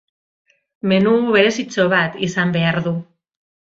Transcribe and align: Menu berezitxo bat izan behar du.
Menu 0.93 1.13
berezitxo 1.35 1.85
bat 1.93 2.17
izan 2.29 2.57
behar 2.59 2.81
du. 2.89 2.95